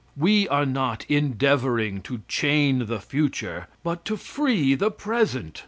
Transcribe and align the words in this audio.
We 0.17 0.47
are 0.49 0.65
not 0.65 1.05
endeavoring 1.09 2.01
to 2.05 2.23
chain 2.27 2.87
the 2.87 2.99
future, 2.99 3.67
but 3.83 4.03
to 4.05 4.17
free 4.17 4.73
the 4.73 4.89
present. 4.89 5.59